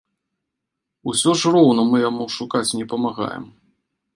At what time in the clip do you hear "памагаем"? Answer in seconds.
2.95-3.45